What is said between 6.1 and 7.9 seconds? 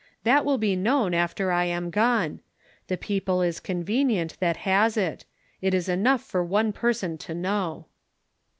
for one person to know."